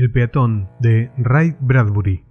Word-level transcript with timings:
El 0.00 0.10
peatón 0.10 0.70
de 0.80 1.12
Ray 1.18 1.58
Bradbury. 1.60 2.24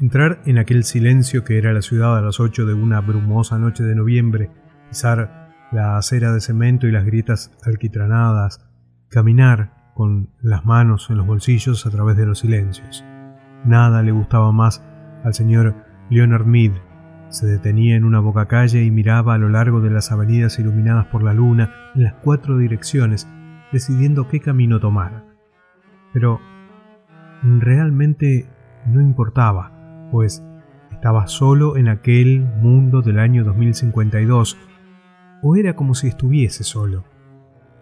Entrar 0.00 0.40
en 0.46 0.56
aquel 0.56 0.84
silencio 0.84 1.44
que 1.44 1.58
era 1.58 1.74
la 1.74 1.82
ciudad 1.82 2.16
a 2.16 2.22
las 2.22 2.40
ocho 2.40 2.64
de 2.64 2.72
una 2.72 3.02
brumosa 3.02 3.58
noche 3.58 3.84
de 3.84 3.94
noviembre, 3.94 4.50
pisar 4.88 5.50
la 5.72 5.98
acera 5.98 6.32
de 6.32 6.40
cemento 6.40 6.86
y 6.86 6.90
las 6.90 7.04
grietas 7.04 7.54
alquitranadas, 7.66 8.66
caminar 9.10 9.92
con 9.92 10.30
las 10.40 10.64
manos 10.64 11.10
en 11.10 11.18
los 11.18 11.26
bolsillos 11.26 11.84
a 11.84 11.90
través 11.90 12.16
de 12.16 12.24
los 12.24 12.38
silencios. 12.38 13.04
Nada 13.66 14.02
le 14.02 14.12
gustaba 14.12 14.52
más 14.52 14.82
al 15.22 15.34
señor 15.34 15.74
Leonard 16.08 16.46
Mead. 16.46 16.72
Se 17.28 17.46
detenía 17.46 17.96
en 17.96 18.04
una 18.04 18.20
boca 18.20 18.48
calle 18.48 18.84
y 18.84 18.90
miraba 18.90 19.34
a 19.34 19.38
lo 19.38 19.50
largo 19.50 19.82
de 19.82 19.90
las 19.90 20.12
avenidas 20.12 20.58
iluminadas 20.58 21.08
por 21.08 21.22
la 21.22 21.34
luna 21.34 21.74
en 21.94 22.04
las 22.04 22.14
cuatro 22.14 22.56
direcciones, 22.56 23.28
decidiendo 23.72 24.28
qué 24.28 24.40
camino 24.40 24.80
tomar. 24.80 25.24
Pero 26.12 26.40
realmente 27.42 28.48
no 28.86 29.00
importaba 29.00 29.78
pues 30.10 30.44
estaba 30.90 31.26
solo 31.26 31.76
en 31.76 31.88
aquel 31.88 32.40
mundo 32.60 33.02
del 33.02 33.18
año 33.18 33.44
2052, 33.44 34.56
o 35.42 35.56
era 35.56 35.74
como 35.74 35.94
si 35.94 36.08
estuviese 36.08 36.64
solo. 36.64 37.04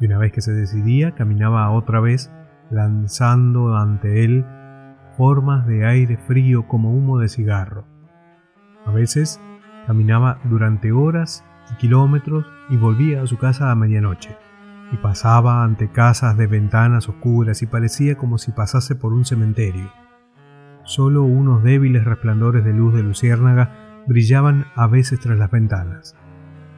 Y 0.01 0.07
una 0.07 0.19
vez 0.19 0.33
que 0.33 0.43
se 0.43 0.53
decidía, 0.53 1.13
caminaba 1.13 1.71
otra 1.71 2.01
vez, 2.01 2.31
lanzando 2.71 3.77
ante 3.77 4.25
él 4.25 4.45
formas 5.17 5.67
de 5.67 5.87
aire 5.87 6.19
frío 6.19 6.69
como 6.69 6.93
humo 6.93 7.19
de 7.19 7.29
cigarro. 7.29 7.87
A 8.85 8.91
veces 8.91 9.41
caminaba 9.87 10.39
durante 10.45 10.93
horas 10.93 11.45
y 11.73 11.77
kilómetros 11.77 12.45
y 12.69 12.77
volvía 12.77 13.23
a 13.23 13.27
su 13.27 13.39
casa 13.39 13.71
a 13.71 13.75
medianoche, 13.75 14.37
y 14.93 14.97
pasaba 14.99 15.65
ante 15.65 15.91
casas 15.91 16.37
de 16.37 16.47
ventanas 16.47 17.09
oscuras 17.09 17.63
y 17.63 17.67
parecía 17.67 18.17
como 18.17 18.39
si 18.39 18.53
pasase 18.53 18.95
por 18.95 19.13
un 19.13 19.25
cementerio. 19.25 19.91
Solo 20.85 21.25
unos 21.25 21.63
débiles 21.63 22.05
resplandores 22.05 22.65
de 22.65 22.73
luz 22.73 22.95
de 22.95 23.03
luciérnaga 23.03 24.03
brillaban 24.07 24.67
a 24.75 24.87
veces 24.87 25.19
tras 25.19 25.39
las 25.39 25.51
ventanas. 25.51 26.17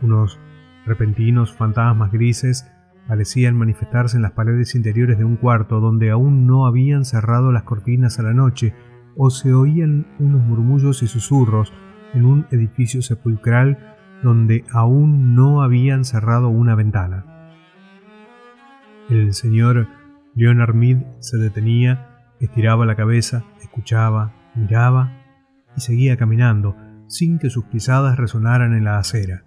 Unos 0.00 0.40
repentinos 0.86 1.52
fantasmas 1.52 2.10
grises 2.10 2.70
parecían 3.06 3.56
manifestarse 3.56 4.16
en 4.16 4.22
las 4.22 4.32
paredes 4.32 4.74
interiores 4.74 5.18
de 5.18 5.24
un 5.24 5.36
cuarto 5.36 5.80
donde 5.80 6.10
aún 6.10 6.46
no 6.46 6.66
habían 6.66 7.04
cerrado 7.04 7.52
las 7.52 7.64
cortinas 7.64 8.18
a 8.18 8.22
la 8.22 8.34
noche, 8.34 8.74
o 9.16 9.30
se 9.30 9.52
oían 9.52 10.06
unos 10.18 10.42
murmullos 10.42 11.02
y 11.02 11.08
susurros 11.08 11.72
en 12.14 12.24
un 12.24 12.46
edificio 12.50 13.02
sepulcral 13.02 13.96
donde 14.22 14.64
aún 14.72 15.34
no 15.34 15.62
habían 15.62 16.04
cerrado 16.04 16.48
una 16.48 16.74
ventana. 16.74 17.37
El 19.08 19.32
señor 19.32 19.88
Leonard 20.34 20.74
Mead 20.74 20.98
se 21.20 21.38
detenía 21.38 22.08
Estiraba 22.40 22.86
la 22.86 22.94
cabeza, 22.94 23.44
escuchaba, 23.60 24.32
miraba 24.54 25.12
y 25.76 25.80
seguía 25.80 26.16
caminando 26.16 26.76
sin 27.08 27.38
que 27.38 27.50
sus 27.50 27.64
pisadas 27.64 28.16
resonaran 28.16 28.74
en 28.74 28.84
la 28.84 28.98
acera. 28.98 29.42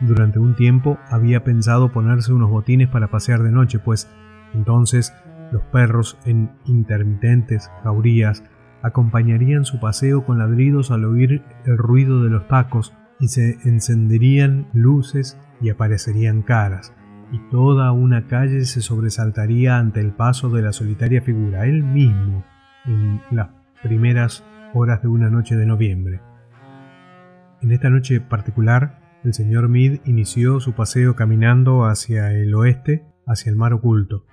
Durante 0.00 0.38
un 0.38 0.54
tiempo 0.54 0.98
había 1.08 1.44
pensado 1.44 1.92
ponerse 1.92 2.32
unos 2.32 2.50
botines 2.50 2.88
para 2.88 3.10
pasear 3.10 3.42
de 3.42 3.52
noche, 3.52 3.78
pues 3.78 4.10
entonces 4.52 5.14
los 5.50 5.62
perros 5.64 6.18
en 6.26 6.50
intermitentes 6.66 7.70
jaurías 7.82 8.44
acompañarían 8.82 9.64
su 9.64 9.80
paseo 9.80 10.24
con 10.24 10.38
ladridos 10.38 10.90
al 10.90 11.04
oír 11.04 11.42
el 11.64 11.78
ruido 11.78 12.22
de 12.22 12.30
los 12.30 12.48
tacos 12.48 12.94
y 13.18 13.28
se 13.28 13.58
encenderían 13.64 14.68
luces 14.72 15.38
y 15.60 15.70
aparecerían 15.70 16.42
caras, 16.42 16.94
y 17.32 17.38
toda 17.50 17.92
una 17.92 18.26
calle 18.26 18.64
se 18.64 18.80
sobresaltaría 18.80 19.78
ante 19.78 20.00
el 20.00 20.12
paso 20.12 20.50
de 20.50 20.62
la 20.62 20.72
solitaria 20.72 21.22
figura, 21.22 21.66
él 21.66 21.82
mismo, 21.82 22.44
en 22.86 23.20
las 23.30 23.48
primeras 23.82 24.44
horas 24.74 25.02
de 25.02 25.08
una 25.08 25.30
noche 25.30 25.56
de 25.56 25.66
noviembre. 25.66 26.20
En 27.62 27.72
esta 27.72 27.90
noche 27.90 28.20
particular, 28.20 29.00
el 29.22 29.34
señor 29.34 29.68
Mead 29.68 30.00
inició 30.06 30.60
su 30.60 30.72
paseo 30.72 31.14
caminando 31.14 31.84
hacia 31.84 32.32
el 32.32 32.54
oeste, 32.54 33.04
hacia 33.26 33.50
el 33.50 33.56
mar 33.56 33.74
oculto. 33.74 34.24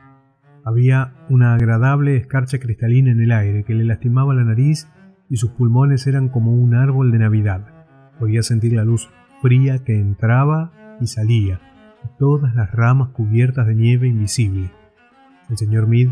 Había 0.64 1.14
una 1.30 1.54
agradable 1.54 2.16
escarcha 2.16 2.60
cristalina 2.60 3.12
en 3.12 3.22
el 3.22 3.32
aire 3.32 3.64
que 3.64 3.74
le 3.74 3.84
lastimaba 3.84 4.34
la 4.34 4.44
nariz 4.44 4.88
y 5.30 5.38
sus 5.38 5.52
pulmones 5.52 6.08
eran 6.08 6.30
como 6.30 6.54
un 6.54 6.74
árbol 6.74 7.12
de 7.12 7.20
Navidad. 7.20 7.68
Podía 8.20 8.44
sentir 8.44 8.74
la 8.74 8.84
luz 8.86 9.10
fría 9.42 9.84
que 9.84 10.00
entraba 10.00 10.72
y 11.00 11.08
salía, 11.08 11.60
todas 12.18 12.56
las 12.56 12.72
ramas 12.72 13.10
cubiertas 13.10 13.68
de 13.68 13.76
nieve 13.76 14.08
invisible. 14.08 14.72
El 15.50 15.58
señor 15.58 15.88
Mead 15.88 16.10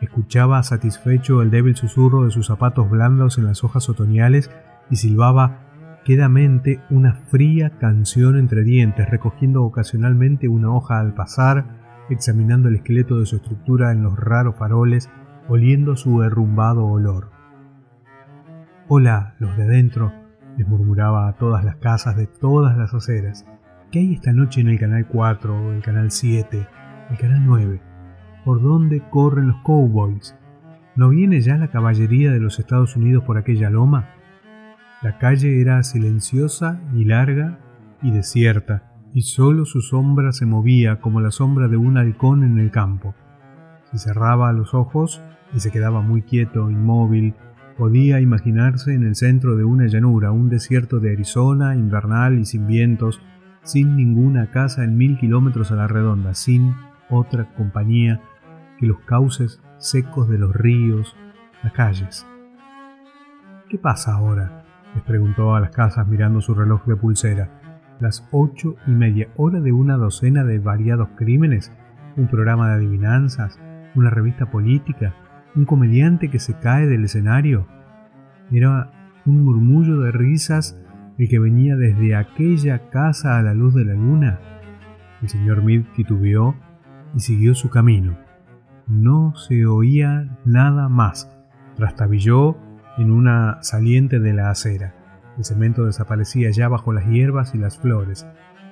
escuchaba 0.00 0.62
satisfecho 0.62 1.42
el 1.42 1.50
débil 1.50 1.76
susurro 1.76 2.24
de 2.24 2.30
sus 2.30 2.46
zapatos 2.46 2.90
blandos 2.90 3.38
en 3.38 3.44
las 3.44 3.64
hojas 3.64 3.88
otoñales 3.88 4.50
y 4.90 4.96
silbaba 4.96 5.64
quedamente 6.04 6.80
una 6.90 7.14
fría 7.14 7.78
canción 7.78 8.38
entre 8.38 8.62
dientes, 8.62 9.08
recogiendo 9.08 9.64
ocasionalmente 9.64 10.48
una 10.48 10.72
hoja 10.72 11.00
al 11.00 11.14
pasar, 11.14 11.64
examinando 12.10 12.68
el 12.68 12.76
esqueleto 12.76 13.18
de 13.18 13.26
su 13.26 13.36
estructura 13.36 13.92
en 13.92 14.02
los 14.02 14.18
raros 14.18 14.56
faroles, 14.56 15.10
oliendo 15.48 15.96
su 15.96 16.20
derrumbado 16.20 16.84
olor. 16.86 17.30
Hola, 18.88 19.34
los 19.38 19.56
de 19.56 19.64
adentro, 19.64 20.12
les 20.58 20.68
murmuraba 20.68 21.28
a 21.28 21.32
todas 21.36 21.64
las 21.64 21.76
casas 21.76 22.16
de 22.16 22.26
todas 22.26 22.76
las 22.76 22.92
aceras. 22.92 23.46
¿Qué 23.94 24.00
hay 24.00 24.14
esta 24.14 24.32
noche 24.32 24.60
en 24.60 24.66
el 24.70 24.80
canal 24.80 25.06
4, 25.06 25.72
el 25.72 25.80
canal 25.80 26.10
7, 26.10 26.66
el 27.10 27.16
canal 27.16 27.46
9? 27.46 27.80
¿Por 28.44 28.60
dónde 28.60 29.00
corren 29.08 29.46
los 29.46 29.56
cowboys? 29.58 30.34
¿No 30.96 31.10
viene 31.10 31.40
ya 31.40 31.56
la 31.58 31.68
caballería 31.68 32.32
de 32.32 32.40
los 32.40 32.58
Estados 32.58 32.96
Unidos 32.96 33.22
por 33.22 33.38
aquella 33.38 33.70
loma? 33.70 34.08
La 35.00 35.16
calle 35.18 35.60
era 35.60 35.80
silenciosa 35.84 36.80
y 36.92 37.04
larga 37.04 37.60
y 38.02 38.10
desierta, 38.10 38.90
y 39.12 39.22
solo 39.22 39.64
su 39.64 39.80
sombra 39.80 40.32
se 40.32 40.44
movía 40.44 40.98
como 40.98 41.20
la 41.20 41.30
sombra 41.30 41.68
de 41.68 41.76
un 41.76 41.96
halcón 41.96 42.42
en 42.42 42.58
el 42.58 42.72
campo. 42.72 43.14
Si 43.92 43.98
cerraba 43.98 44.52
los 44.52 44.74
ojos 44.74 45.22
y 45.54 45.60
se 45.60 45.70
quedaba 45.70 46.00
muy 46.00 46.22
quieto, 46.22 46.68
inmóvil, 46.68 47.34
podía 47.78 48.20
imaginarse 48.20 48.92
en 48.92 49.04
el 49.04 49.14
centro 49.14 49.54
de 49.54 49.62
una 49.62 49.86
llanura, 49.86 50.32
un 50.32 50.48
desierto 50.48 50.98
de 50.98 51.12
Arizona, 51.12 51.76
invernal 51.76 52.40
y 52.40 52.44
sin 52.44 52.66
vientos, 52.66 53.20
sin 53.64 53.96
ninguna 53.96 54.50
casa 54.50 54.84
en 54.84 54.96
mil 54.96 55.18
kilómetros 55.18 55.72
a 55.72 55.74
la 55.74 55.88
redonda, 55.88 56.34
sin 56.34 56.74
otra 57.10 57.52
compañía 57.56 58.20
que 58.78 58.86
los 58.86 59.00
cauces 59.00 59.60
secos 59.78 60.28
de 60.28 60.38
los 60.38 60.54
ríos, 60.54 61.16
las 61.62 61.72
calles. 61.72 62.26
¿Qué 63.68 63.78
pasa 63.78 64.14
ahora? 64.14 64.64
les 64.94 65.02
preguntó 65.02 65.56
a 65.56 65.60
las 65.60 65.70
casas 65.70 66.06
mirando 66.06 66.40
su 66.40 66.54
reloj 66.54 66.84
de 66.86 66.94
pulsera. 66.94 67.50
Las 67.98 68.28
ocho 68.30 68.76
y 68.86 68.92
media, 68.92 69.28
hora 69.36 69.60
de 69.60 69.72
una 69.72 69.96
docena 69.96 70.44
de 70.44 70.58
variados 70.58 71.08
crímenes, 71.16 71.72
un 72.16 72.28
programa 72.28 72.68
de 72.68 72.74
adivinanzas, 72.74 73.58
una 73.96 74.10
revista 74.10 74.50
política, 74.50 75.14
un 75.56 75.64
comediante 75.64 76.30
que 76.30 76.38
se 76.38 76.54
cae 76.58 76.86
del 76.86 77.04
escenario. 77.04 77.66
Era 78.52 78.90
un 79.26 79.42
murmullo 79.42 79.98
de 80.00 80.12
risas 80.12 80.78
el 81.18 81.28
que 81.28 81.38
venía 81.38 81.76
desde 81.76 82.16
aquella 82.16 82.90
casa 82.90 83.38
a 83.38 83.42
la 83.42 83.54
luz 83.54 83.74
de 83.74 83.84
la 83.84 83.94
luna. 83.94 84.40
El 85.22 85.28
señor 85.28 85.62
Mead 85.62 85.84
titubeó 85.94 86.54
y 87.14 87.20
siguió 87.20 87.54
su 87.54 87.70
camino. 87.70 88.16
No 88.86 89.34
se 89.34 89.66
oía 89.66 90.38
nada 90.44 90.88
más. 90.88 91.30
Trastabilló 91.76 92.56
en 92.98 93.10
una 93.10 93.58
saliente 93.62 94.20
de 94.20 94.32
la 94.32 94.50
acera. 94.50 94.94
El 95.38 95.44
cemento 95.44 95.84
desaparecía 95.84 96.50
ya 96.50 96.68
bajo 96.68 96.92
las 96.92 97.06
hierbas 97.06 97.54
y 97.54 97.58
las 97.58 97.78
flores. 97.78 98.26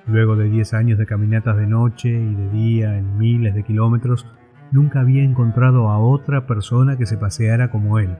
Luego 0.05 0.35
de 0.35 0.49
diez 0.49 0.73
años 0.73 0.99
de 0.99 1.05
caminatas 1.05 1.57
de 1.57 1.67
noche 1.67 2.09
y 2.09 2.35
de 2.35 2.49
día 2.49 2.97
en 2.97 3.17
miles 3.17 3.55
de 3.55 3.63
kilómetros, 3.63 4.27
nunca 4.71 5.01
había 5.01 5.23
encontrado 5.23 5.89
a 5.89 5.97
otra 5.97 6.45
persona 6.45 6.97
que 6.97 7.05
se 7.05 7.17
paseara 7.17 7.69
como 7.69 7.99
él. 7.99 8.17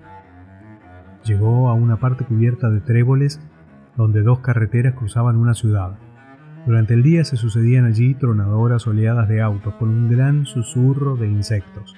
Llegó 1.26 1.70
a 1.70 1.74
una 1.74 1.98
parte 1.98 2.26
cubierta 2.26 2.70
de 2.70 2.82
tréboles 2.82 3.40
donde 3.96 4.22
dos 4.22 4.40
carreteras 4.40 4.96
cruzaban 4.96 5.38
una 5.38 5.54
ciudad. 5.54 5.98
Durante 6.66 6.94
el 6.94 7.04
día 7.04 7.26
se 7.26 7.36
sucedían 7.36 7.86
allí 7.86 8.14
tronadoras 8.16 8.88
oleadas 8.88 9.28
de 9.28 9.42
autos 9.42 9.74
con 9.76 9.90
un 9.90 10.10
gran 10.10 10.46
susurro 10.46 11.16
de 11.16 11.28
insectos. 11.28 11.96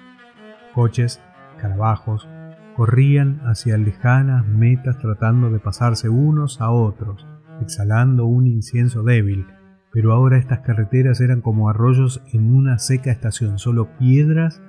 Coches, 0.74 1.22
carabajos, 1.60 2.28
corrían 2.76 3.42
hacia 3.46 3.78
lejanas 3.78 4.46
metas 4.48 4.98
tratando 4.98 5.50
de 5.50 5.60
pasarse 5.60 6.10
unos 6.10 6.60
a 6.62 6.72
otros, 6.72 7.26
exhalando 7.62 8.26
un 8.26 8.48
incienso 8.48 9.04
débil, 9.04 9.46
pero 9.92 10.12
ahora 10.12 10.38
estas 10.38 10.60
carreteras 10.60 11.22
eran 11.22 11.42
como 11.42 11.70
arroyos 11.70 12.22
en 12.34 12.54
una 12.54 12.80
seca 12.80 13.12
estación, 13.12 13.60
solo 13.60 13.98
piedras 13.98 14.62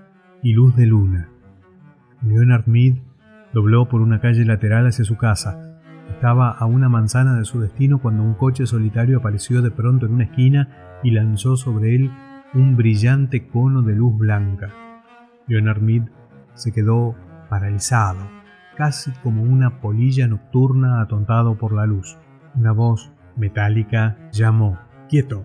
y 0.42 0.52
luz 0.52 0.76
de 0.76 0.86
luna. 0.86 1.30
Leonard 2.22 2.66
Mead 2.66 2.98
dobló 3.52 3.88
por 3.88 4.02
una 4.02 4.20
calle 4.20 4.44
lateral 4.44 4.86
hacia 4.86 5.04
su 5.04 5.16
casa, 5.16 5.75
estaba 6.16 6.50
a 6.50 6.64
una 6.64 6.88
manzana 6.88 7.34
de 7.34 7.44
su 7.44 7.60
destino 7.60 7.98
cuando 7.98 8.22
un 8.22 8.32
coche 8.32 8.66
solitario 8.66 9.18
apareció 9.18 9.60
de 9.60 9.70
pronto 9.70 10.06
en 10.06 10.14
una 10.14 10.24
esquina 10.24 10.98
y 11.02 11.10
lanzó 11.10 11.58
sobre 11.58 11.94
él 11.94 12.10
un 12.54 12.74
brillante 12.74 13.48
cono 13.48 13.82
de 13.82 13.94
luz 13.94 14.16
blanca. 14.16 14.70
Leonard 15.46 15.82
Mead 15.82 16.04
se 16.54 16.72
quedó 16.72 17.14
paralizado, 17.50 18.20
casi 18.76 19.12
como 19.22 19.42
una 19.42 19.78
polilla 19.82 20.26
nocturna 20.26 21.02
atontado 21.02 21.58
por 21.58 21.74
la 21.74 21.84
luz. 21.84 22.16
Una 22.54 22.72
voz 22.72 23.12
metálica 23.36 24.16
llamó: 24.32 24.78
Quieto, 25.10 25.44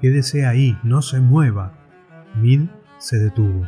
quédese 0.00 0.46
ahí, 0.46 0.78
no 0.84 1.02
se 1.02 1.20
mueva. 1.20 1.72
Mead 2.36 2.68
se 2.98 3.18
detuvo. 3.18 3.66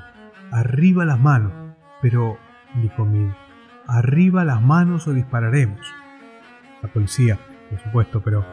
Arriba 0.52 1.04
las 1.04 1.18
manos. 1.18 1.52
Pero, 2.00 2.36
dijo 2.80 3.04
Mead, 3.04 3.34
arriba 3.88 4.44
las 4.44 4.62
manos 4.62 5.08
o 5.08 5.12
dispararemos. 5.12 5.80
La 6.84 6.92
policía, 6.92 7.38
por 7.70 7.80
supuesto, 7.80 8.20
pero 8.22 8.44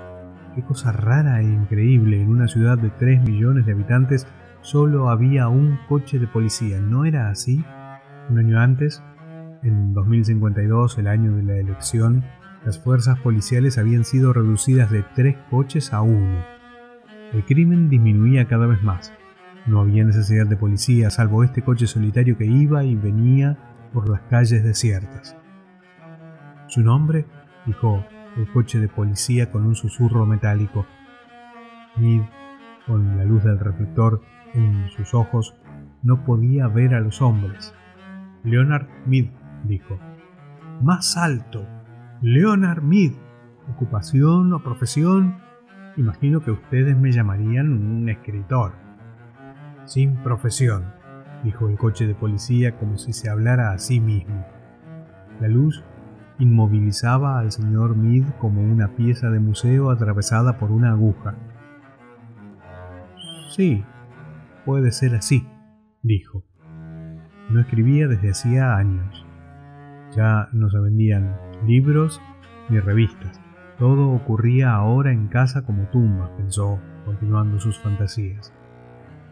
qué 0.56 0.63
cosa 0.63 0.94
rara 0.94 1.42
e 1.42 1.44
increíble. 1.44 2.22
En 2.22 2.30
una 2.30 2.48
ciudad 2.48 2.78
de 2.78 2.89
3 2.89 3.24
millones 3.24 3.66
de 3.66 3.74
habitantes 3.74 4.25
solo 4.62 5.10
había 5.10 5.50
un 5.50 5.78
coche 5.89 6.18
de 6.18 6.28
policía. 6.28 6.80
¿No 6.80 7.04
era 7.04 7.30
así? 7.30 7.62
Un 8.30 8.39
año 8.39 8.57
antes, 8.57 9.04
en 9.63 9.94
2052, 9.94 10.98
el 10.98 11.07
año 11.07 11.36
de 11.36 11.44
la 11.44 11.57
elección, 11.57 12.24
las 12.63 12.80
fuerzas 12.80 13.19
policiales 13.19 13.78
habían 13.78 14.06
sido 14.06 14.31
reducidas 14.31 14.89
de 14.92 15.04
tres 15.13 15.36
coches 15.50 15.92
a 15.92 16.01
uno. 16.01 16.42
El 17.33 17.44
crimen 17.44 17.89
disminuía 17.89 18.48
cada 18.48 18.66
vez 18.66 18.81
más. 18.81 19.12
No 19.68 19.81
había 19.81 20.06
necesidad 20.06 20.45
de 20.48 20.56
policía, 20.56 21.10
salvo 21.10 21.44
este 21.44 21.63
coche 21.63 21.86
solitario 21.86 22.38
que 22.38 22.45
iba 22.45 22.86
y 22.86 22.95
venía 22.95 23.57
por 23.92 24.07
las 24.07 24.22
calles 24.22 24.63
desiertas. 24.63 25.36
¿Su 26.68 26.80
nombre? 26.80 27.25
dijo 27.66 28.06
el 28.38 28.51
coche 28.51 28.80
de 28.80 28.88
policía 28.88 29.51
con 29.51 29.66
un 29.66 29.75
susurro 29.75 30.25
metálico. 30.25 30.86
Mid, 31.98 32.22
con 32.88 33.18
la 33.18 33.25
luz 33.25 33.44
del 33.44 33.60
reflector 33.60 34.22
en 34.54 34.89
sus 34.89 35.13
ojos, 35.13 35.56
no 36.04 36.24
podía 36.24 36.68
ver 36.68 36.95
a 36.95 37.00
los 37.00 37.22
hombres. 37.22 37.74
Leonard 38.44 38.88
Mid, 39.06 39.30
dijo. 39.63 40.00
Más 40.81 41.18
alto. 41.18 41.66
Leonard 42.22 42.81
Mid. 42.81 43.13
Ocupación 43.69 44.51
o 44.54 44.63
profesión. 44.63 45.38
Imagino 45.98 46.42
que 46.42 46.51
ustedes 46.51 46.98
me 46.98 47.12
llamarían 47.12 47.72
un 47.72 48.10
escritor. 48.10 48.74
Sin 49.86 50.16
profesión, 50.18 50.94
dijo 51.44 51.68
el 51.68 51.78
coche 51.78 52.07
de 52.07 52.16
policía 52.16 52.78
como 52.78 52.98
si 52.98 53.13
se 53.13 53.30
hablara 53.30 53.72
a 53.72 53.78
sí 53.78 54.00
mismo. 54.00 54.45
La 55.39 55.48
luz 55.48 55.83
inmovilizaba 56.42 57.38
al 57.38 57.52
señor 57.52 57.96
Mead 57.96 58.26
como 58.40 58.62
una 58.64 58.96
pieza 58.96 59.30
de 59.30 59.40
museo 59.40 59.92
atravesada 59.92 60.58
por 60.58 60.72
una 60.72 60.92
aguja. 60.92 61.36
Sí, 63.52 63.86
puede 64.66 64.92
ser 64.92 65.16
así, 65.16 65.48
dijo. 66.02 66.44
No 67.52 67.60
escribía 67.60 68.08
desde 68.08 68.32
hacía 68.32 68.76
años. 68.76 69.26
Ya 70.16 70.50
no 70.52 70.70
se 70.72 70.80
vendían 70.80 71.38
libros 71.68 72.20
ni 72.70 72.80
revistas. 72.80 73.40
Todo 73.78 74.10
ocurría 74.12 74.74
ahora 74.74 75.12
en 75.12 75.28
casa 75.28 75.64
como 75.64 75.90
tumbas, 75.90 76.32
pensó, 76.38 76.80
continuando 77.06 77.60
sus 77.60 77.78
fantasías. 77.80 78.52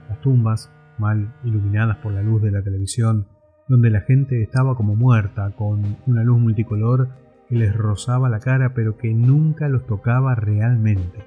Las 0.09 0.21
tumbas, 0.21 0.71
mal 0.99 1.33
iluminadas 1.43 1.97
por 1.97 2.13
la 2.13 2.21
luz 2.21 2.41
de 2.43 2.51
la 2.51 2.61
televisión, 2.61 3.27
donde 3.69 3.91
la 3.91 4.01
gente 4.01 4.41
estaba 4.41 4.75
como 4.75 4.95
muerta, 4.95 5.51
con 5.51 5.97
una 6.07 6.23
luz 6.23 6.39
multicolor 6.39 7.09
que 7.47 7.55
les 7.55 7.75
rozaba 7.75 8.27
la 8.27 8.39
cara 8.39 8.73
pero 8.73 8.97
que 8.97 9.13
nunca 9.13 9.69
los 9.69 9.85
tocaba 9.85 10.35
realmente. 10.35 11.23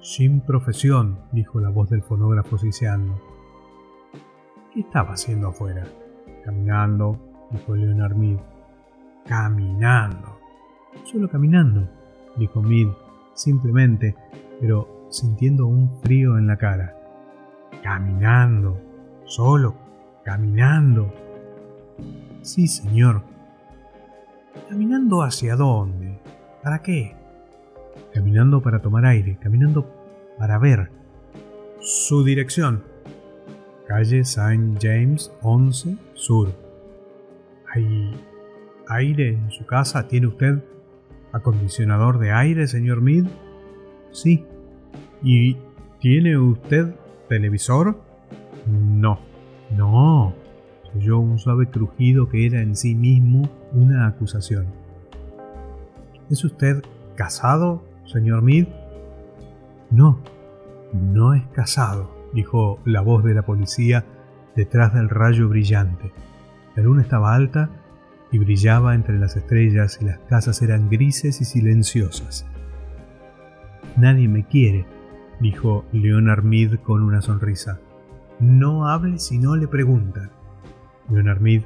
Sin 0.00 0.40
profesión, 0.40 1.20
dijo 1.32 1.60
la 1.60 1.70
voz 1.70 1.88
del 1.88 2.02
fonógrafo 2.02 2.58
siseando. 2.58 3.20
¿Qué 4.74 4.80
estaba 4.80 5.12
haciendo 5.12 5.48
afuera? 5.48 5.84
Caminando, 6.44 7.18
dijo 7.50 7.74
Leonard 7.74 8.16
Mead. 8.16 8.38
Caminando. 9.26 10.38
Solo 11.04 11.28
caminando, 11.28 11.88
dijo 12.36 12.60
Mead, 12.60 12.88
simplemente, 13.34 14.16
pero 14.60 15.06
sintiendo 15.10 15.66
un 15.66 16.00
frío 16.00 16.38
en 16.38 16.48
la 16.48 16.56
cara. 16.56 16.96
Caminando. 17.82 18.80
Solo 19.24 19.74
caminando. 20.24 21.27
Sí, 22.42 22.66
señor. 22.66 23.22
¿Caminando 24.68 25.22
hacia 25.22 25.56
dónde? 25.56 26.18
¿Para 26.62 26.82
qué? 26.82 27.14
Caminando 28.12 28.62
para 28.62 28.80
tomar 28.80 29.06
aire, 29.06 29.38
caminando 29.40 29.86
para 30.38 30.58
ver. 30.58 30.90
Su 31.80 32.24
dirección. 32.24 32.82
Calle 33.86 34.24
Saint 34.24 34.78
James 34.82 35.32
11 35.42 35.96
Sur. 36.14 36.52
¿Hay 37.74 38.18
aire 38.88 39.34
en 39.34 39.50
su 39.50 39.66
casa? 39.66 40.08
¿Tiene 40.08 40.26
usted 40.26 40.62
acondicionador 41.32 42.18
de 42.18 42.32
aire, 42.32 42.66
señor 42.66 43.00
Mead? 43.00 43.26
Sí. 44.10 44.44
¿Y 45.22 45.56
tiene 46.00 46.38
usted 46.38 46.94
televisor? 47.28 48.00
No. 48.66 49.20
No 49.76 50.47
oyó 50.96 51.18
un 51.18 51.38
suave 51.38 51.68
crujido 51.68 52.28
que 52.28 52.46
era 52.46 52.60
en 52.60 52.76
sí 52.76 52.94
mismo 52.94 53.48
una 53.72 54.06
acusación. 54.06 54.66
¿Es 56.30 56.44
usted 56.44 56.82
casado, 57.16 57.82
señor 58.04 58.42
Mead? 58.42 58.66
No, 59.90 60.20
no 60.92 61.34
es 61.34 61.46
casado, 61.48 62.10
dijo 62.32 62.78
la 62.84 63.00
voz 63.00 63.24
de 63.24 63.34
la 63.34 63.42
policía 63.42 64.04
detrás 64.54 64.94
del 64.94 65.08
rayo 65.08 65.48
brillante. 65.48 66.12
La 66.74 66.82
luna 66.82 67.02
estaba 67.02 67.34
alta 67.34 67.70
y 68.30 68.38
brillaba 68.38 68.94
entre 68.94 69.18
las 69.18 69.36
estrellas 69.36 69.98
y 70.00 70.04
las 70.04 70.18
casas 70.20 70.60
eran 70.62 70.90
grises 70.90 71.40
y 71.40 71.44
silenciosas. 71.44 72.46
Nadie 73.96 74.28
me 74.28 74.44
quiere, 74.44 74.86
dijo 75.40 75.84
Leonard 75.92 76.44
Mead 76.44 76.80
con 76.82 77.02
una 77.02 77.22
sonrisa. 77.22 77.80
No 78.38 78.88
hable 78.88 79.18
si 79.18 79.38
no 79.38 79.56
le 79.56 79.66
preguntan. 79.66 80.30
Leonard 81.10 81.40
Mead 81.40 81.62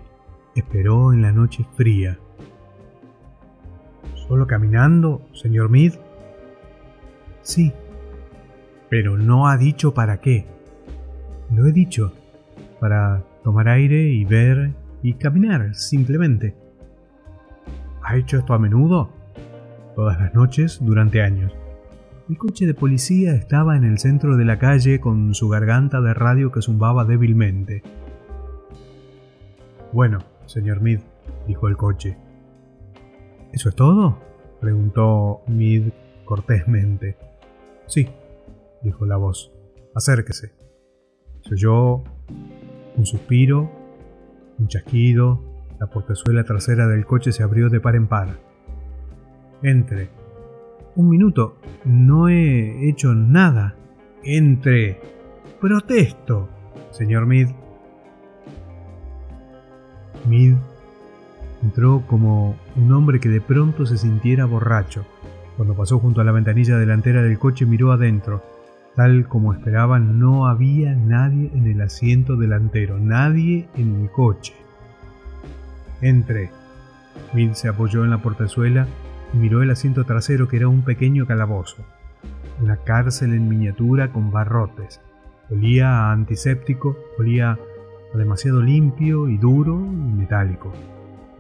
esperó 0.55 1.13
en 1.13 1.23
la 1.23 1.33
noche 1.33 1.65
fría. 1.77 2.19
¿Solo 4.15 4.47
caminando, 4.47 5.23
señor 5.33 5.69
Mead? 5.69 5.95
Sí, 7.43 7.73
pero 8.89 9.17
no 9.17 9.49
ha 9.49 9.57
dicho 9.57 9.95
para 9.95 10.21
qué. 10.21 10.47
Lo 11.51 11.67
he 11.67 11.73
dicho, 11.73 12.13
para 12.81 13.25
tomar 13.43 13.69
aire 13.69 14.11
y 14.11 14.25
ver 14.25 14.73
y 15.03 15.15
caminar, 15.15 15.75
simplemente. 15.75 16.55
¿Ha 18.03 18.17
hecho 18.17 18.39
esto 18.39 18.55
a 18.55 18.59
menudo? 18.59 19.11
Todas 19.95 20.19
las 20.21 20.35
noches 20.35 20.79
durante 20.81 21.23
años. 21.23 21.53
El 22.29 22.39
coche 22.39 22.67
de 22.67 22.75
policía 22.75 23.35
estaba 23.35 23.77
en 23.77 23.85
el 23.85 23.99
centro 23.99 24.37
de 24.37 24.45
la 24.45 24.59
calle 24.59 25.01
con 25.01 25.35
su 25.35 25.49
garganta 25.49 26.01
de 26.01 26.15
radio 26.15 26.53
que 26.53 26.63
zumbaba 26.63 27.05
débilmente. 27.05 27.83
Bueno, 29.93 30.21
señor 30.47 30.81
Mead, 30.81 31.01
dijo 31.47 31.69
el 31.69 31.77
coche. 31.77 32.17
¿Eso 33.53 33.69
es 33.69 33.75
todo? 33.75 34.19
preguntó 34.61 35.43
Mead 35.49 35.93
cortésmente. 36.25 37.17
Sí, 37.87 38.09
dijo 38.83 39.05
la 39.05 39.17
voz. 39.17 39.53
Acérquese. 39.95 40.53
Se 41.43 41.55
oyó 41.55 42.05
un 42.97 43.05
suspiro, 43.05 43.71
un 44.59 44.69
chasquido, 44.69 45.43
la 45.79 45.89
portezuela 45.89 46.45
trasera 46.45 46.87
del 46.87 47.05
coche 47.05 47.33
se 47.33 47.43
abrió 47.43 47.69
de 47.69 47.81
par 47.81 47.97
en 47.97 48.07
par. 48.07 48.39
Entre. 49.63 50.09
Un 50.95 51.09
minuto. 51.09 51.57
No 51.85 52.29
he 52.29 52.89
hecho 52.89 53.15
nada. 53.15 53.77
Entre. 54.23 55.01
Protesto. 55.61 56.49
Señor 56.91 57.27
Mead, 57.27 57.49
Mid 60.27 60.55
entró 61.63 62.03
como 62.07 62.57
un 62.77 62.93
hombre 62.93 63.21
que 63.21 63.29
de 63.29 63.41
pronto 63.41 63.87
se 63.87 63.97
sintiera 63.97 64.45
borracho. 64.45 65.05
Cuando 65.57 65.75
pasó 65.75 65.99
junto 65.99 66.21
a 66.21 66.25
la 66.25 66.33
ventanilla 66.33 66.79
delantera 66.79 67.23
del 67.23 67.39
coche 67.39 67.67
miró 67.67 67.93
adentro. 67.93 68.43
Tal 68.97 69.27
como 69.27 69.55
esperaban, 69.55 70.19
no 70.19 70.47
había 70.47 70.95
nadie 70.95 71.51
en 71.55 71.67
el 71.67 71.81
asiento 71.81 72.37
delantero, 72.37 72.99
nadie 72.99 73.69
en 73.77 74.03
el 74.03 74.11
coche. 74.11 74.55
Entré. 76.01 76.51
Mid 77.33 77.53
se 77.53 77.69
apoyó 77.69 78.05
en 78.05 78.11
la 78.11 78.19
portezuela 78.19 78.87
y 79.33 79.39
miró 79.39 79.63
el 79.63 79.71
asiento 79.71 80.05
trasero 80.05 80.49
que 80.49 80.57
era 80.57 80.69
un 80.69 80.83
pequeño 80.83 81.27
calabozo. 81.27 81.85
Una 82.61 82.77
cárcel 82.77 83.33
en 83.35 83.49
miniatura 83.49 84.13
con 84.13 84.31
barrotes. 84.31 85.01
Olía 85.51 85.89
a 85.89 86.13
antiséptico, 86.13 86.97
olía 87.19 87.59
demasiado 88.19 88.63
limpio 88.63 89.29
y 89.29 89.39
duro 89.39 89.75
y 89.81 90.13
metálico. 90.13 90.73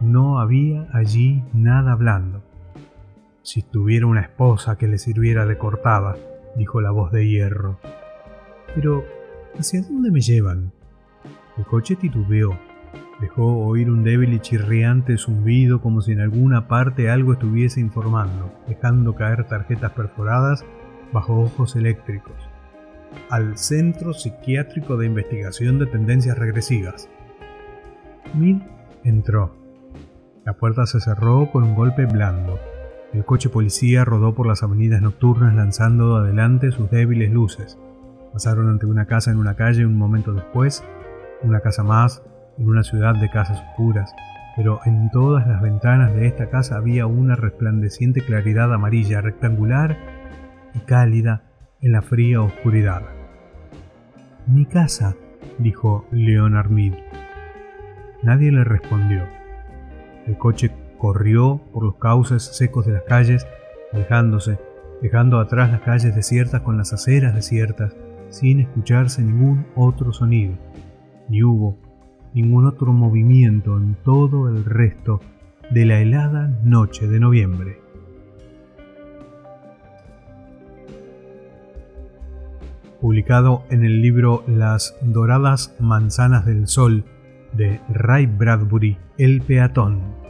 No 0.00 0.41
había 0.41 0.88
allí 0.93 1.45
nada 1.52 1.95
blando. 1.95 2.43
Si 3.43 3.62
tuviera 3.62 4.07
una 4.07 4.23
esposa 4.23 4.76
que 4.76 4.88
le 4.88 4.99
sirviera 4.99 5.47
de 5.47 5.59
cortada, 5.59 6.17
dijo 6.57 6.81
la 6.81 6.91
voz 6.91 7.12
de 7.12 7.29
hierro. 7.29 7.79
Pero, 8.75 9.05
¿Hacia 9.59 9.83
dónde 9.83 10.11
me 10.11 10.21
llevan? 10.21 10.73
El 11.59 11.64
coche 11.67 11.95
titubeó. 11.95 12.59
Dejó 13.21 13.67
oír 13.67 13.91
un 13.91 14.02
débil 14.02 14.33
y 14.33 14.41
chirriante 14.41 15.19
zumbido 15.19 15.83
como 15.83 16.00
si 16.00 16.12
en 16.12 16.21
alguna 16.21 16.69
parte 16.69 17.11
algo 17.11 17.35
estuviese 17.35 17.81
informando, 17.81 18.50
dejando 18.67 19.14
caer 19.14 19.45
tarjetas 19.47 19.93
perforadas 19.93 20.64
bajo 21.12 21.38
ojos 21.38 21.76
eléctricos. 21.76 22.35
Al 23.31 23.57
Centro 23.59 24.12
Psiquiátrico 24.12 24.97
de 24.97 25.07
Investigación 25.07 25.78
de 25.78 25.87
Tendencias 25.87 26.38
Regresivas. 26.38 27.09
Mid 28.35 28.59
entró. 29.04 29.54
La 30.45 30.54
puerta 30.54 30.87
se 30.87 31.00
cerró 31.00 31.50
con 31.50 31.64
un 31.64 31.75
golpe 31.75 32.07
blando. 32.07 32.59
El 33.12 33.25
coche 33.25 33.49
policía 33.49 34.04
rodó 34.04 34.35
por 34.35 34.47
las 34.47 34.62
avenidas 34.62 35.02
nocturnas 35.02 35.54
lanzando 35.54 36.16
adelante 36.16 36.73
sus 36.73 36.90
débiles 36.90 37.31
luces. 37.31 37.78
Pasaron 38.33 38.69
ante 38.69 38.87
una 38.87 39.07
casa 39.07 39.31
en 39.31 39.38
una 39.38 39.54
calle 39.54 39.85
un 39.85 39.99
momento 39.99 40.33
después, 40.33 40.83
una 41.42 41.61
casa 41.61 41.83
más, 41.83 42.23
en 42.59 42.69
una 42.69 42.83
ciudad 42.83 43.14
de 43.14 43.31
casas 43.31 43.62
oscuras, 43.71 44.14
pero 44.57 44.81
en 44.85 45.11
todas 45.11 45.47
las 45.47 45.61
ventanas 45.62 46.14
de 46.14 46.26
esta 46.26 46.50
casa 46.50 46.76
había 46.76 47.07
una 47.07 47.37
resplandeciente 47.37 48.21
claridad 48.23 48.73
amarilla 48.73 49.21
rectangular 49.21 49.97
y 50.75 50.81
cálida 50.81 51.51
en 51.82 51.92
la 51.92 52.00
fría 52.00 52.40
oscuridad. 52.40 53.02
Mi 54.46 54.64
casa, 54.66 55.16
dijo 55.58 56.06
Leonard 56.12 56.70
Mead. 56.70 56.94
Nadie 58.22 58.52
le 58.52 58.62
respondió. 58.62 59.24
El 60.26 60.38
coche 60.38 60.70
corrió 60.96 61.60
por 61.72 61.84
los 61.84 61.96
cauces 61.96 62.44
secos 62.44 62.86
de 62.86 62.92
las 62.92 63.02
calles, 63.02 63.46
alejándose, 63.92 64.58
dejando 65.02 65.40
atrás 65.40 65.72
las 65.72 65.80
calles 65.80 66.14
desiertas 66.14 66.62
con 66.62 66.76
las 66.76 66.92
aceras 66.92 67.34
desiertas, 67.34 67.96
sin 68.30 68.60
escucharse 68.60 69.20
ningún 69.22 69.66
otro 69.74 70.12
sonido. 70.12 70.54
Ni 71.28 71.42
hubo 71.42 71.76
ningún 72.32 72.66
otro 72.66 72.92
movimiento 72.92 73.76
en 73.76 73.96
todo 74.04 74.48
el 74.48 74.64
resto 74.64 75.20
de 75.70 75.84
la 75.84 75.98
helada 76.00 76.56
noche 76.62 77.08
de 77.08 77.18
noviembre. 77.18 77.80
Publicado 83.02 83.64
en 83.68 83.85
el 83.85 84.00
libro 84.00 84.44
Las 84.47 84.94
doradas 85.02 85.75
manzanas 85.80 86.47
del 86.47 86.68
sol 86.68 87.04
de 87.52 87.80
Ray 87.88 88.26
Bradbury, 88.26 88.97
El 89.18 89.42
peatón. 89.42 90.22